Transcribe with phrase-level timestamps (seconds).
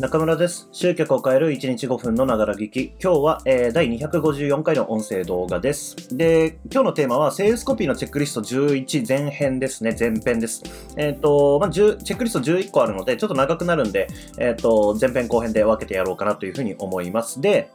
[0.00, 0.66] 中村です。
[0.72, 2.94] 集客を変える1日5分のながら聞き。
[3.02, 6.16] 今日は、えー第254回の音声動画です。
[6.16, 9.94] で、今日のテーマは、セールスコピーのチェックリスト11前編ですね。
[10.00, 10.62] 前編です。
[10.96, 14.08] えっ、と、まあ、10チェックリスト11個あるので、ちょっと長くなるんで、
[14.38, 17.42] えっ、と、前編後編で分けてやろうかなというふうに思います。
[17.42, 17.70] で、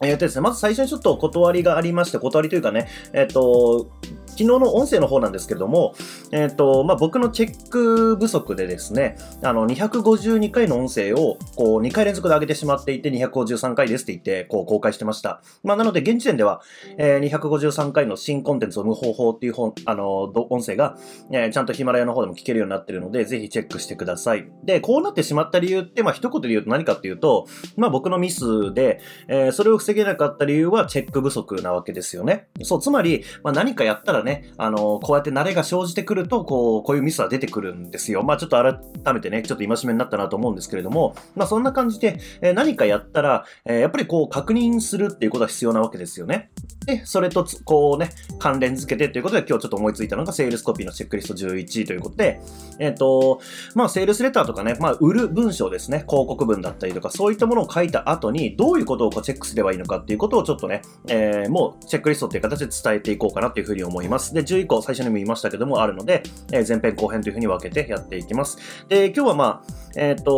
[0.00, 3.90] えっ、とですね、まず最初にちょっと断りがありまして、断りというかね、えっ、と、
[4.38, 5.96] 昨日の音声の方なんですけれども、
[6.30, 15.42] えっ、と、まあ、僕のチェック不足でですね、あの、252回の音声を、こう、2回連続で上げてしまっていて、253回ですって言って、こう、公開してました。
[15.64, 16.60] まあ、なので、現時点では、
[16.98, 20.96] えー253回の新コンテンツを生む方法っていう本、あの、音声が、
[21.32, 24.48] えーちゃんとヒマラヤの方でも聞けるようになってるので、ぜひチェックしてください。
[24.62, 32.48] で、こうなってしまった理由って、まあ、一言で言うと何かっていうと、まあ、僕のミスで、えーそれを防げなかった理由はチェック不足なわけですよね。
[32.62, 38.22] そう、つまり、まあ、何かやったらね、あの、こうやって慣れが生じてくると、こう、こういうミスは出てくるんですよ。
[38.22, 46.50] まあ、ちょっと改めてね、ちょっと戒めになったなと思うんですけれども、まあ、そんな感じで、え何かやったら、えやっぱりこう、確認するっていうことは必要なわけですよね。
[46.86, 52.40] で、それと、こうね、関連付けてということで、今日ちょっと思いついたのが、セールスコピーのチェックリスト11ということで、
[52.78, 53.40] えっ、と、
[53.74, 64.17] まあ、セールスレターとかね、まあ、売る文章ですね、広告文だったりとか、そういったものを書いた後に、どういうことをこうチェックすればいいのかっていうことをちょっとね、えーもうチェックリストっていう形で伝えていこうかなというふうに思います。
[64.34, 68.58] で、11個最初にも言いましたけども、あるので、え前編後編というふうに分けてやっていきます。
[68.88, 70.30] で、今日はまあ、えっ、と、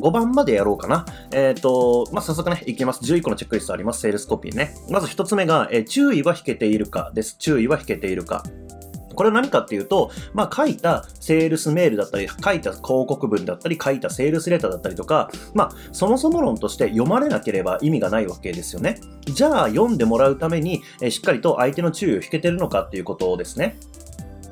[0.00, 1.04] 5番までやろうかな。
[1.32, 3.00] えっ、と、まあ、早速ね、いきます。
[3.04, 4.00] 11個のチェックリストあります。
[4.00, 4.74] セールスコピーね。
[4.90, 7.36] まず1つ目が、え注意は引けているかです。
[7.38, 8.42] 注意は引けているか。
[9.16, 19.00] これは何かっていうと、まあ、書いたセールスメールだったり、書いた広告文だったり、書いたセールスレターだったりとか、まあ、そもそも論として読まれなければ意味がないわけですよね。
[19.24, 23.78] じゃあ、読んでもらうために、えしっかりと相手の注意を引けてるのかっていうことですね。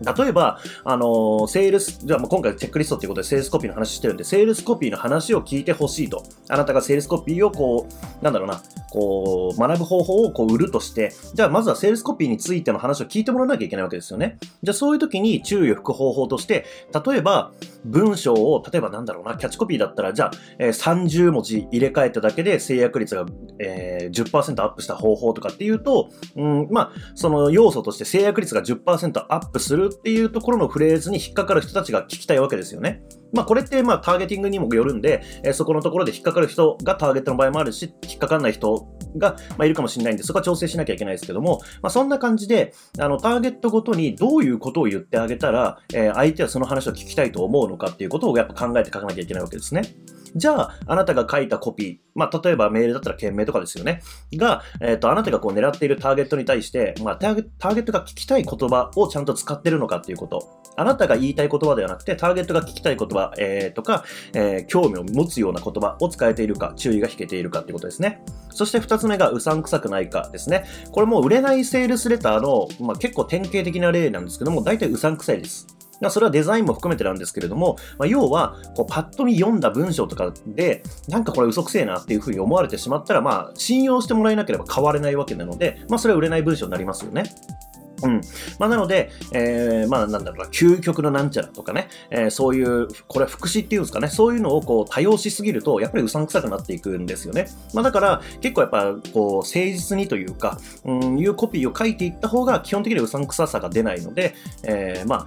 [0.00, 6.24] 例えば、あのーセールス、じゃあもう今回チェックリストということでセールスコピーの話してるんで、セールスコピーの話を聞いてほしいと。
[6.48, 7.86] あなたがセールスコピーをこ
[8.20, 14.38] う、なんだろうな、こう、学ぶ方法をこう売るとして、じゃあまずはセールスコピーについての話を聞いてもらわなきゃいけないわけですよね。
[14.62, 16.64] じゃあそういう時に注意を引く方法として、
[17.06, 17.52] 例えば、
[17.84, 23.26] 文章を、例えばなんだろうな、キャッチコピーだったら、じゃあ、えー30文字入れ替えただけで制約率が、
[23.58, 33.02] えー10%アップした方法とかっていうと、うん、まあ、その要素として制約率が10%アップするっていうところのフレーズに引っかかる人たちが聞きたいわけですよね。
[33.32, 49.82] まあこれってまあターゲティングにもよるんで、えーそこのところで引っかかる人がターゲットの場合もあるし、引っかかんない人が、まあ、いるかもしれないんで、そこは調整しなきゃいけないですけども、まあそんな感じで、あのターゲットごとにどういうことを言ってあげたら、えー相手はその話を聞きたいと思うのかっていうことをやっぱ考えて書かなきゃいけないわけですね。
[50.34, 54.02] じゃあ、あなたが書いたコピー、まあ、例えばメールだったら件名とかですよね。
[54.34, 60.60] が、えっ、と、あなたがこう狙っているターゲットに対して、まあターゲ、ターゲットが聞きたい言葉をちゃんと使ってるのかっていうこと。
[60.76, 68.22] あなたが言いたい言葉ではなくて、ターゲットが聞きたい言葉、えーとか、えー興味を持つような言葉を使えているか、注意が引けているかっていうことですね。
[68.50, 70.64] そして二つ目が、うさんくさくないかですね。
[70.90, 75.73] これも売れないセールスレターの、まあ、結構典型的な例なんですけども、大体うさんくさいです。
[76.00, 87.24] まそれはデザインも含めてなんですけれども、まあ、要は、こうパッと見読んだ文章とかで、なんかこれ嘘くせえなっていうふうに思われてしまったら、まあ、信用してもらえなければ変われないわけなので、まあ、それは売れない文章になりますよね。
[88.02, 88.20] うん。
[88.58, 97.48] まあ、なので、えー、まあ、なんだろうな、究極のなんちゃらとかね、えーそういう、これは副詞っていうんですかね、そういうのをこう多用しすぎると、やっぱりうさんくさくなっていくんですよね。
[97.72, 104.34] まあ、だから、結構やっぱ、こう、誠実にというか、うん、いうコピーを書いていった方が、基本的にはうさんくささが出ないので、
[104.64, 105.26] えー、まあ、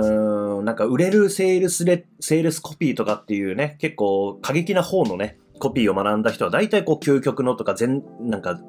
[0.00, 8.60] うん、なんか売れるセールスレ、セールスコピーとかっていうね、結構過激な方のね、コピーを学んだ人は大体こう究極のとか全、なんか、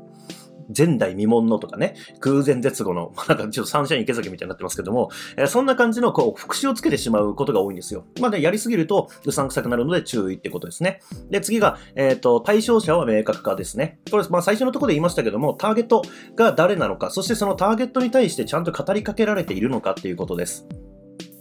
[0.76, 8.06] 前代未聞のとかね、空前絶後の、 なんかちょっとサンシャイン池崎みたいになってますけども、えーそんな感じのこう、副詞をつけてしまうことが多いんですよ。
[8.20, 11.02] まあね、やりすぎるとうさんくさくなるので注意ってことですね。
[11.30, 14.00] で、次が、えっ、と、対象者は明確化ですね。
[14.12, 16.02] これ、まあ最初のところで言いましたけども、ターゲット
[16.36, 20.68] が誰なのか、そしてそのターゲットに対してちゃんと語りかけられているのかっていうことです。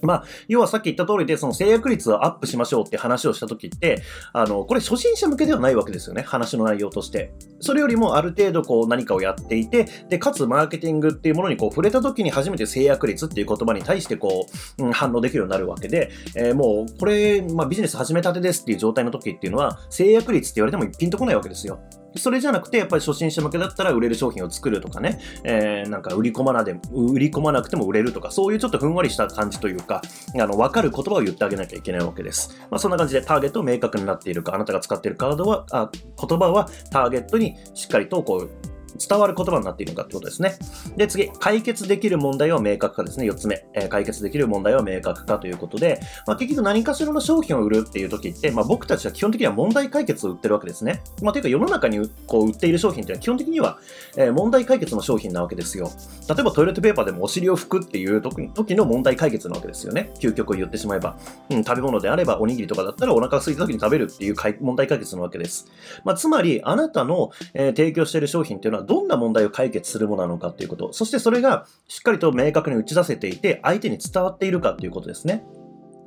[0.04, 7.32] まあ、要はさっき言った通りで、その制約率をアップしましょうって話をしたときって、あの、これ初心者向けではないわけですよね、話の内容として。
[7.60, 14.46] それよりもある程度こう何かをやっていて、で、かつマーケティングっていうものにこう触れたときに初めて制約率っていう言葉に対してこ
[14.78, 21.80] う、うん、反応できるようになるわけで、えーもうこれ、まあビジネス始めたてですっていう状態の時っていうのは、制約率って言われてもピンとこないわけですよ。
[22.16, 30.02] それじゃなくて、やっぱり初心者向けだったら売れる商品を作るとかね、えーなんか売り込まなで、売り込まなくても売れるとか、そういうちょっとふんわりした感じというか、
[30.34, 32.58] あの、わかる言葉を言ってあげなきゃいけないわけです。
[32.70, 40.56] まあ、そんな感じでターゲットを明確になっているか、あなたが使っているカードは、あ言葉はターゲットにしっかりとこう、伝わる言葉になっているのかってことですね。
[40.96, 43.28] で、次、解決できる問題は明確化ですね。
[43.28, 51.02] 4つ目、えー、解決できる問題は明確化ということで、まあ、結局何かしらの商品を売るっていう時って、まあ、僕たちは基本的には問題解決を売ってるわけですね。
[51.22, 53.78] まあ、というか世の中にこう売っている商品っていうのは基本的には、
[54.16, 55.90] えー、問題解決の商品なわけですよ。
[56.28, 60.12] 例えばトイレットペーパーでもお尻を拭くっていう時の問題解決なわけですよね。
[60.20, 61.16] 究極を言ってしまえば。
[61.50, 65.66] うん、食べ物であればおにぎりとかだったらお腹が空いた時に食べるっていう問題解決なわけです。
[66.04, 70.92] まあ、つまり、あなたの、えー、提供している商品っていうのはどんな問題を解決するものなのかっていうこと。
[70.92, 75.44] そしてそれがしっかりと明確に打ち出せていて、相手に伝わっているかっていうことですね。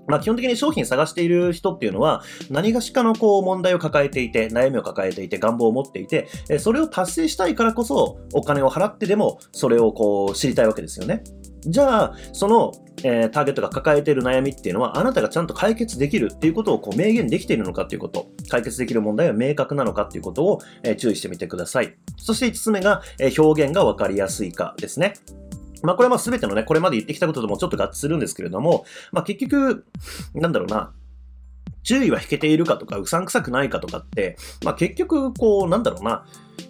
[0.08, 6.28] まあ、基本的に商品探している人っていうのは、何がしかのこう問題を抱えていて、悩みを抱えていて、願望を持っていて、
[6.60, 11.24] それを達成したいからこそ、お金を払ってでも、それをこう知りたいわけですよね。
[11.68, 12.72] じゃあ、その、
[13.04, 21.96] えー、ターゲットが抱えている悩みっていうのは、あなたがちゃんと解決できるっていうことをこう明言できているのかっていうこと、解決できる問題は明確なのかっていうことを、えー、注意してみてください。
[22.18, 25.14] そして5つ目が、えー、表現がわかりやすいかですね。
[25.84, 29.86] まあこれはまあ全てのね、これまで言ってきたことともちょっと合致するんですけれども、まあ結局、
[30.34, 30.92] なんだろうな、
[31.84, 36.26] 注意は引けているかとか、うさんくさくないかとかって、まあ結局、こう、なんだろうな、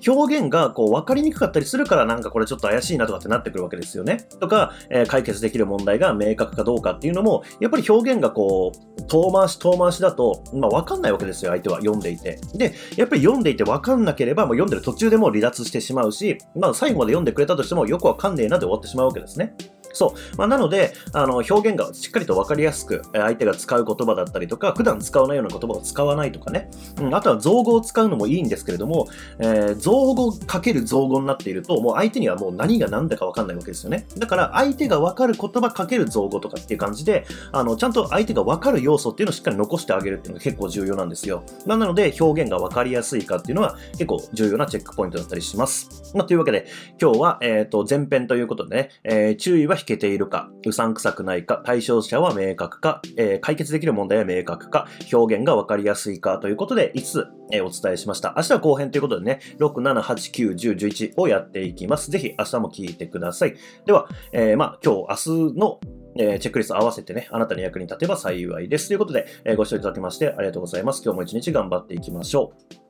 [0.05, 4.27] 表現がこう分かりにくかったりするからなんかこれちょっと怪しいなとかってなってくるわけですよね。
[4.39, 12.39] とか、えー、解決できる問題が明確かどうかっていうのも、やっぱり表現がこう、遠回し遠回しだと、まあ分かんないわけですよ、相手は読んでいて。
[12.53, 19.55] で、やっぱり読んでいて分かんなければ、もう読んでる途中でも離脱してしまうし、まあ最後まで読んでくれたとしてもよくわかんねえなで終わってしまうわけですね。
[19.93, 20.37] そう。
[20.37, 26.69] まあ、なので、あの、表現がしっかりと分かりやすく、相手が使う言葉だったりとか、普段使わないような言葉を使わないとかね。
[27.01, 29.07] うん、あとは造語を使うのもいいんですけれども、
[29.39, 34.05] えー、造語かける造語になっていると、もう相手にはもう何が何だか分かんないわけですよね。
[34.17, 41.43] だから、相手が分かる言葉かける造語とかっていう感じで、あの、ちゃんと相手が分かる要素っていうのをしっかり残してあげるっていうのが結構重要なんですよ。
[41.65, 46.13] なので、表現が分かりやすいかっていうのは結構重要なチェックポイントだったりします。
[46.15, 46.67] まあ、というわけで、
[47.01, 58.33] 今日は、えっ、ー、と、前編ということでね、えー、注意は引けているか、うさんくさくないか、対象者は明確か、えー、解決できる問題は明確か、表現がわかりやすいかということで5つ、えー、お伝えしました。
[58.35, 62.11] 明日は後編ということでね、6、7、8、9、10、11をやっていきます。
[62.11, 63.55] ぜひ明日も聞いてください。
[63.85, 65.79] では、えー、まあ、今日、明日の
[66.19, 68.87] え、チェックリスト合わせてね、あなたの役に立てば幸いです。
[68.87, 71.01] ということで、え、ご視聴いただきましてありがとうございます。
[71.03, 72.53] 今日も一日頑張っていきましょ
[72.83, 72.86] う。